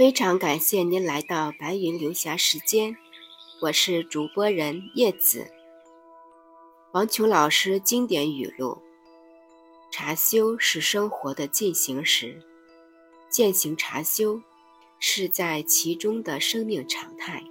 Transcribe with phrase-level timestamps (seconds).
[0.00, 2.96] 非常感谢您来到白云流霞时间，
[3.60, 5.46] 我是主播人叶子。
[6.92, 8.78] 王琼老师经典语录：
[9.90, 12.42] 茶修是生活的进行时，
[13.28, 14.40] 践行茶修
[14.98, 17.44] 是在其中的生命常态。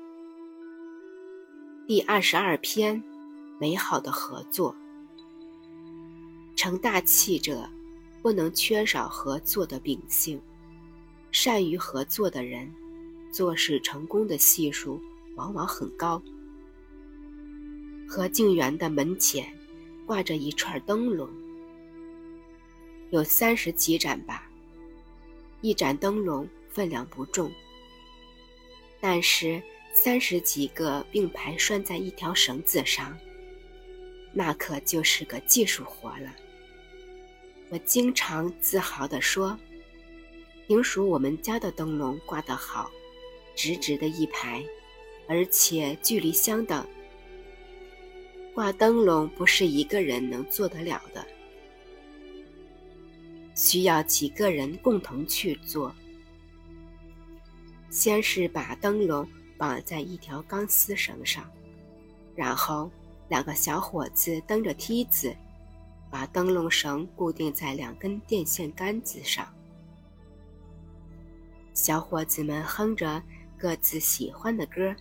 [1.87, 3.03] 第二十二篇：
[3.59, 4.75] 美好的合作。
[6.55, 7.69] 成大器者，
[8.23, 10.41] 不能缺少合作的秉性。
[11.31, 12.71] 善于合作的人，
[13.31, 14.99] 做事成功的系数
[15.35, 16.21] 往往很高。
[18.07, 19.47] 和静园的门前
[20.05, 21.29] 挂着一串灯笼，
[23.11, 24.49] 有三十几盏吧。
[25.61, 27.51] 一盏灯笼分量不重，
[28.99, 29.61] 但是
[29.93, 33.15] 三十几个并排拴在一条绳子上，
[34.33, 36.35] 那可就是个技术活了。
[37.69, 39.55] 我经常自豪地说。
[40.69, 42.91] 应属我们家的灯笼挂得好，
[43.55, 44.63] 直直的一排，
[45.27, 46.85] 而且距离相等。
[48.53, 51.25] 挂灯笼不是一个人能做得了的，
[53.55, 55.93] 需要几个人共同去做。
[57.89, 61.49] 先是把灯笼绑在一条钢丝绳上，
[62.35, 62.91] 然后
[63.27, 65.35] 两个小伙子蹬着梯子，
[66.11, 69.51] 把灯笼绳固定在两根电线杆子上。
[71.81, 73.23] 小伙子们哼着
[73.57, 74.93] 各自喜欢的歌，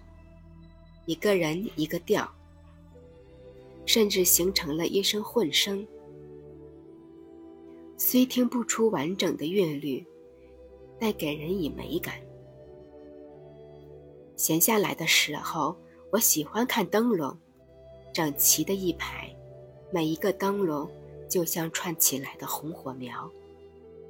[1.06, 2.32] 一个人一个调，
[3.84, 5.84] 甚至形成了一声混声。
[7.96, 10.06] 虽听不出完整的韵律，
[11.00, 12.14] 但给人以美感。
[14.36, 15.76] 闲下来的时候，
[16.12, 17.36] 我喜欢看灯笼，
[18.12, 19.28] 整齐的一排，
[19.90, 20.88] 每一个灯笼
[21.28, 23.28] 就像串起来的红火苗，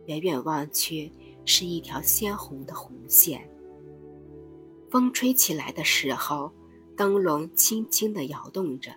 [0.04, 1.10] 远远望去。
[1.48, 3.48] 是一条鲜红的红线。
[4.90, 6.52] 风吹起来的时候，
[6.94, 8.92] 灯笼轻轻地摇动着，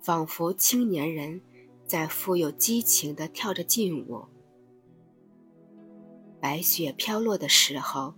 [0.00, 1.40] 仿佛青年人
[1.84, 4.26] 在富有激情地跳着劲舞。
[6.40, 8.14] 白雪飘落的时候，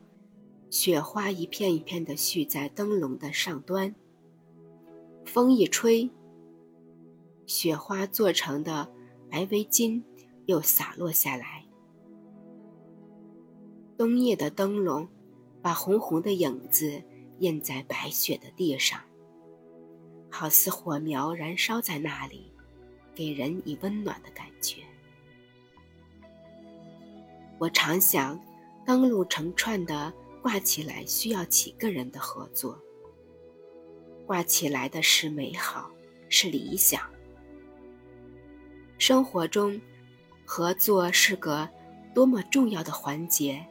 [0.68, 3.94] 雪花一片一片地絮在灯笼的上端。
[5.24, 6.10] 风一吹，
[7.46, 8.92] 雪花做成的
[9.30, 10.02] 白围巾
[10.44, 11.59] 又洒落下来。
[14.00, 15.06] 冬夜的灯笼，
[15.60, 17.02] 把红红的影子
[17.40, 18.98] 印在白雪的地上，
[20.30, 22.50] 好似火苗燃烧在那里，
[23.14, 24.76] 给人以温暖的感觉。
[27.58, 28.40] 我常想，
[28.86, 32.80] 灯笼成串的挂起来，需要几个人的合作。
[34.26, 35.90] 挂起来的是美好，
[36.30, 37.02] 是理想。
[38.96, 39.78] 生活中，
[40.46, 41.68] 合作是个
[42.14, 43.62] 多么重要的环节。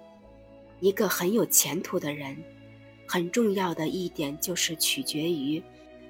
[0.79, 2.35] 一个很有前途的人，
[3.07, 5.61] 很重要的一点就是取决于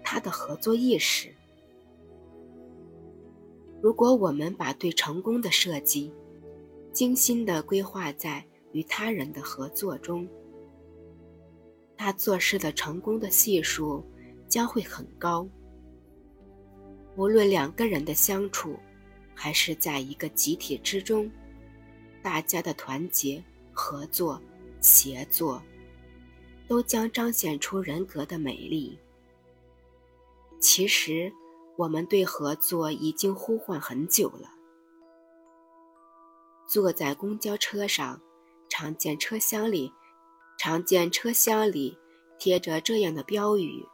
[0.04, 1.34] 他的合作意识。
[3.82, 6.12] 如果我们把对成功的设计
[6.92, 8.44] 精心地规划在
[8.74, 10.28] 与他人的合作中，
[11.98, 14.04] 他做事的成功的系数
[14.48, 15.48] 将会很高。
[17.16, 18.78] 无论两个人的相处，
[19.34, 21.32] 还是在一个集体之中，
[22.22, 24.42] 大家的团结合作。
[24.82, 25.62] 协作，
[26.68, 28.98] 都将彰显出人格的美丽。
[30.60, 31.32] 其实，
[31.78, 34.50] 我们对合作已经呼唤很久了。
[36.68, 38.22] 坐在公交车上，
[38.70, 39.92] 常见车厢里，
[40.58, 41.98] 常见车厢里
[42.38, 43.86] 贴着这样的标语：“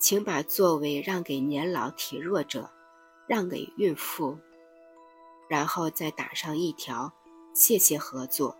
[0.00, 2.70] 请把座位让给年老体弱者，
[3.28, 4.38] 让给孕妇。”
[5.48, 7.12] 然后再打上一条
[7.54, 8.56] ：“谢谢合作。”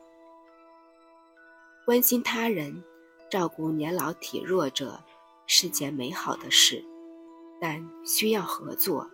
[1.93, 2.83] 关心他人、
[3.31, 5.05] 照顾年老体弱者
[5.47, 6.83] 是件美好的事，
[7.61, 9.11] 但需要合作。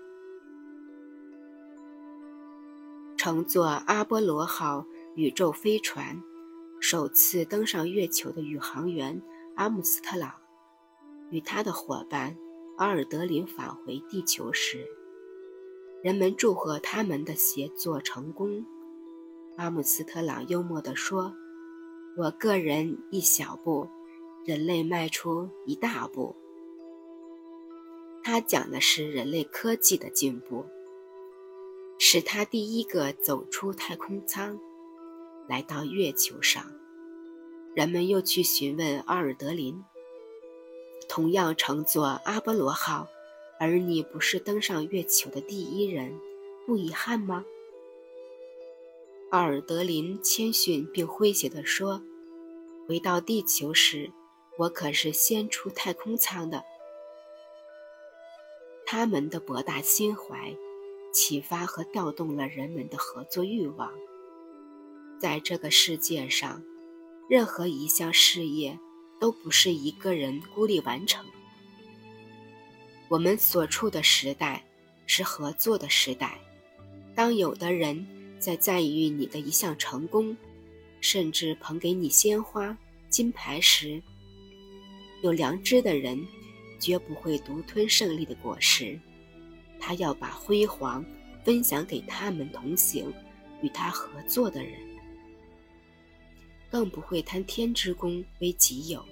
[3.17, 6.23] 乘坐阿波罗号宇宙飞船
[6.81, 9.21] 首次登上月球的宇航员
[9.57, 10.33] 阿姆斯特朗，
[11.31, 12.37] 与他的伙伴
[12.77, 14.87] 阿尔德林返回地球时，
[16.01, 18.65] 人们祝贺他们的协作成功。
[19.57, 21.35] 阿姆斯特朗幽默地说。
[22.19, 23.87] 我个人一小步，
[24.45, 26.35] 人类迈出一大步。
[28.25, 30.67] 他讲的是人类科技的进步，
[31.97, 34.59] 是他第一个走出太空舱，
[35.47, 36.61] 来到月球上。
[37.73, 39.85] 人们又去询问奥尔德林，
[41.09, 43.07] 同样乘坐阿波罗号，
[43.61, 46.19] 而你不是登上月球的第一人，
[46.67, 47.45] 不遗憾吗？
[49.31, 52.03] 奥尔德林谦逊并诙谐地说
[52.89, 54.11] ：“回到地球时，
[54.57, 56.65] 我可是先出太空舱的。
[58.87, 60.57] 他们的博大心怀，
[61.13, 63.93] 启发和调动了人们的合作欲望。
[65.21, 66.63] 在这个世界上，
[67.29, 68.79] 任何一项事业
[69.21, 71.23] 都不是一个人孤立完成。
[73.11, 74.65] 我们所处的时代
[75.07, 76.41] 是合作的时代。
[77.15, 78.07] 当有的人
[78.39, 80.37] 在赞誉你的一项成功，
[81.01, 82.77] 甚至捧给你鲜花、
[83.09, 84.03] 金牌时，
[85.23, 86.19] 有良知的人
[86.79, 88.99] 绝不会独吞胜利的果实，
[89.81, 91.05] 他要把辉煌
[91.45, 93.13] 分享给他们同行、
[93.63, 94.73] 与他合作的人，
[96.71, 99.05] 更不会贪天之功为己有。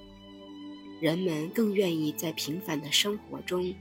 [1.00, 3.74] 人们更愿意在平凡的生活中，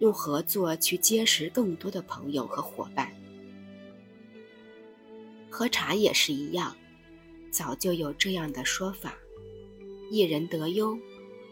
[0.00, 3.10] 用合作去结识更多的朋友和伙伴。
[5.50, 6.76] 喝茶也是一样。
[7.50, 9.14] 早就有这样的说法：
[10.10, 10.98] 一人得优，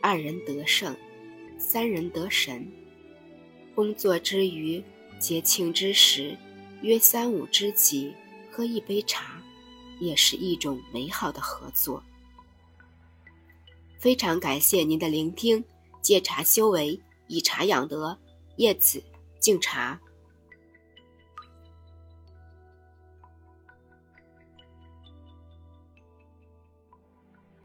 [0.02, 0.94] 二人得胜，
[1.58, 2.70] 三人得神。
[3.74, 4.82] 工作之余，
[5.18, 6.36] 节庆之时，
[6.82, 8.14] 约三五知己
[8.50, 9.42] 喝一杯茶，
[10.00, 12.02] 也是一种美好的合作。
[13.98, 15.64] 非常感谢您的聆听，
[16.02, 18.18] 借茶修为，以茶养德。
[18.56, 19.02] 叶子
[19.38, 20.00] 敬茶。